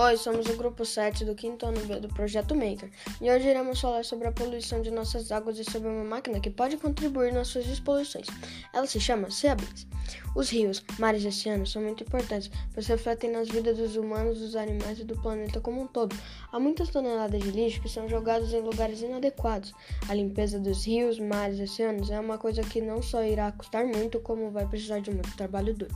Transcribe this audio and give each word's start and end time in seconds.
Oi, 0.00 0.16
somos 0.16 0.46
o 0.46 0.56
grupo 0.56 0.84
7 0.84 1.24
do 1.24 1.34
quinto 1.34 1.66
ano 1.66 1.84
B 1.84 1.98
do 1.98 2.06
Projeto 2.06 2.54
Maker 2.54 2.88
e 3.20 3.28
hoje 3.28 3.48
iremos 3.48 3.80
falar 3.80 4.04
sobre 4.04 4.28
a 4.28 4.32
poluição 4.32 4.80
de 4.80 4.92
nossas 4.92 5.32
águas 5.32 5.58
e 5.58 5.64
sobre 5.64 5.88
uma 5.88 6.04
máquina 6.04 6.38
que 6.38 6.50
pode 6.50 6.76
contribuir 6.76 7.32
nas 7.32 7.48
suas 7.48 7.66
despoluições. 7.66 8.28
Ela 8.72 8.86
se 8.86 9.00
chama 9.00 9.28
Seabins. 9.28 9.88
Os 10.34 10.50
rios, 10.50 10.82
mares 10.98 11.22
e 11.24 11.28
oceanos 11.28 11.72
são 11.72 11.82
muito 11.82 12.04
importantes, 12.04 12.50
pois 12.72 12.86
refletem 12.86 13.30
nas 13.30 13.48
vidas 13.48 13.76
dos 13.76 13.96
humanos, 13.96 14.38
dos 14.38 14.56
animais 14.56 14.98
e 15.00 15.04
do 15.04 15.16
planeta 15.20 15.60
como 15.60 15.82
um 15.82 15.86
todo. 15.86 16.16
Há 16.52 16.58
muitas 16.60 16.88
toneladas 16.90 17.42
de 17.42 17.50
lixo 17.50 17.80
que 17.80 17.88
são 17.88 18.08
jogadas 18.08 18.52
em 18.52 18.60
lugares 18.60 19.00
inadequados. 19.02 19.72
A 20.08 20.14
limpeza 20.14 20.58
dos 20.58 20.86
rios, 20.86 21.18
mares 21.18 21.58
e 21.58 21.62
oceanos 21.62 22.10
é 22.10 22.18
uma 22.18 22.38
coisa 22.38 22.62
que 22.62 22.80
não 22.80 23.02
só 23.02 23.24
irá 23.24 23.50
custar 23.52 23.84
muito, 23.84 24.20
como 24.20 24.50
vai 24.50 24.66
precisar 24.66 25.00
de 25.00 25.10
muito 25.10 25.36
trabalho 25.36 25.74
duro. 25.74 25.94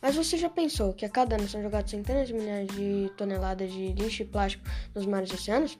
Mas 0.00 0.16
você 0.16 0.36
já 0.36 0.48
pensou 0.48 0.92
que 0.92 1.04
a 1.04 1.08
cada 1.08 1.36
ano 1.36 1.48
são 1.48 1.62
jogados 1.62 1.90
centenas 1.90 2.28
de 2.28 2.34
milhares 2.34 2.68
de 2.74 3.10
toneladas 3.16 3.72
de 3.72 3.92
lixo 3.92 4.22
e 4.22 4.26
plástico 4.26 4.64
nos 4.94 5.06
mares 5.06 5.30
e 5.30 5.34
oceanos? 5.34 5.78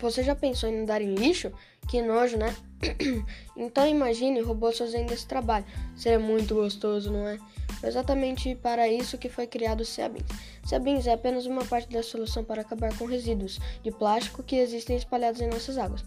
Você 0.00 0.22
já 0.22 0.34
pensou 0.34 0.68
em 0.68 0.84
dar 0.84 1.02
em 1.02 1.14
lixo? 1.14 1.52
Que 1.88 2.02
nojo, 2.02 2.36
né? 2.36 2.54
então 3.56 3.86
imagine 3.86 4.40
robôs 4.40 4.76
fazendo 4.76 5.10
esse 5.12 5.26
trabalho. 5.26 5.64
Seria 5.96 6.18
muito 6.18 6.54
gostoso, 6.54 7.10
não 7.10 7.26
é? 7.26 7.38
Foi 7.80 7.88
exatamente 7.88 8.54
para 8.56 8.88
isso 8.88 9.16
que 9.16 9.28
foi 9.28 9.46
criado 9.46 9.80
o 9.80 9.84
Seabins. 9.84 10.26
Seabins 10.66 11.06
é 11.06 11.12
apenas 11.12 11.46
uma 11.46 11.64
parte 11.64 11.88
da 11.90 12.02
solução 12.02 12.44
para 12.44 12.60
acabar 12.60 12.96
com 12.98 13.06
resíduos 13.06 13.58
de 13.82 13.90
plástico 13.90 14.42
que 14.42 14.56
existem 14.56 14.96
espalhados 14.96 15.40
em 15.40 15.48
nossas 15.48 15.78
águas. 15.78 16.04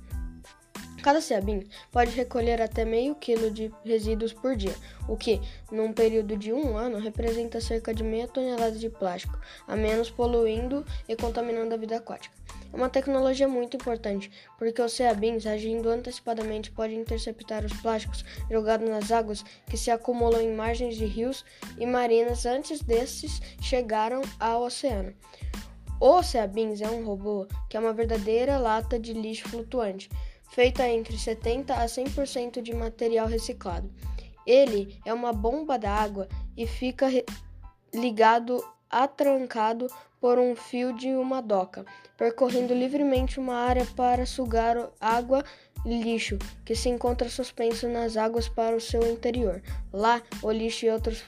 Cada 1.01 1.19
Seabin 1.19 1.67
pode 1.91 2.11
recolher 2.11 2.61
até 2.61 2.85
meio 2.85 3.15
quilo 3.15 3.49
de 3.49 3.73
resíduos 3.83 4.33
por 4.33 4.55
dia, 4.55 4.75
o 5.07 5.17
que, 5.17 5.41
num 5.71 5.91
período 5.91 6.37
de 6.37 6.53
um 6.53 6.77
ano, 6.77 6.99
representa 6.99 7.59
cerca 7.59 7.91
de 7.91 8.03
meia 8.03 8.27
tonelada 8.27 8.77
de 8.77 8.87
plástico, 8.87 9.39
a 9.67 9.75
menos 9.75 10.11
poluindo 10.11 10.85
e 11.09 11.15
contaminando 11.15 11.73
a 11.73 11.77
vida 11.77 11.97
aquática. 11.97 12.35
É 12.71 12.75
uma 12.75 12.89
tecnologia 12.89 13.47
muito 13.47 13.75
importante, 13.77 14.31
porque 14.57 14.81
os 14.81 14.93
Seabins, 14.93 15.45
agindo 15.45 15.89
antecipadamente, 15.89 16.71
podem 16.71 16.99
interceptar 16.99 17.65
os 17.65 17.73
plásticos 17.81 18.23
jogados 18.49 18.89
nas 18.89 19.11
águas 19.11 19.43
que 19.67 19.77
se 19.77 19.91
acumulam 19.91 20.41
em 20.41 20.53
margens 20.53 20.95
de 20.95 21.05
rios 21.05 21.43
e 21.77 21.85
marinas 21.85 22.45
antes 22.45 22.81
desses 22.81 23.41
chegaram 23.61 24.21
ao 24.39 24.63
oceano. 24.63 25.13
O 25.99 26.23
Seabins 26.23 26.81
é 26.81 26.89
um 26.89 27.05
robô 27.05 27.45
que 27.69 27.77
é 27.77 27.79
uma 27.79 27.93
verdadeira 27.93 28.57
lata 28.57 28.99
de 28.99 29.13
lixo 29.13 29.47
flutuante 29.49 30.09
feita 30.51 30.87
entre 30.87 31.17
70 31.17 31.73
a 31.73 31.85
100% 31.85 32.61
de 32.61 32.73
material 32.73 33.27
reciclado. 33.27 33.89
Ele 34.45 34.99
é 35.05 35.13
uma 35.13 35.31
bomba 35.31 35.77
d'água 35.77 36.27
e 36.57 36.67
fica 36.67 37.07
ligado 37.93 38.63
atrancado 38.91 39.87
por 40.19 40.37
um 40.37 40.55
fio 40.55 40.93
de 40.93 41.09
uma 41.15 41.41
doca, 41.41 41.83
percorrendo 42.15 42.73
livremente 42.73 43.39
uma 43.39 43.55
área 43.55 43.85
para 43.95 44.25
sugar 44.25 44.77
água 44.99 45.43
e 45.83 45.99
lixo 45.99 46.37
que 46.63 46.75
se 46.75 46.89
encontra 46.89 47.27
suspenso 47.27 47.87
nas 47.87 48.15
águas 48.15 48.47
para 48.47 48.75
o 48.75 48.81
seu 48.81 49.01
interior. 49.11 49.63
Lá, 49.91 50.21
o 50.43 50.51
lixo 50.51 50.85
e 50.85 50.91
outros 50.91 51.23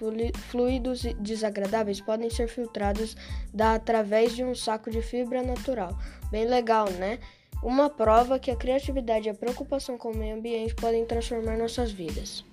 fluidos 0.50 1.02
desagradáveis 1.19 2.00
podem 2.00 2.30
ser 2.30 2.47
filtrados 2.47 3.16
da, 3.52 3.73
através 3.73 4.36
de 4.36 4.44
um 4.44 4.53
saco 4.53 4.91
de 4.91 5.02
fibra 5.02 5.41
natural. 5.41 5.97
Bem 6.30 6.45
legal, 6.45 6.89
né? 6.91 7.17
Uma 7.64 7.89
prova 7.89 8.38
que 8.38 8.52
a 8.52 8.56
criatividade 8.56 9.28
e 9.28 9.31
a 9.31 9.34
preocupação 9.34 9.97
com 9.97 10.11
o 10.11 10.17
meio 10.17 10.36
ambiente 10.36 10.75
podem 10.75 11.06
transformar 11.06 11.58
nossas 11.58 11.91
vidas. 11.91 12.44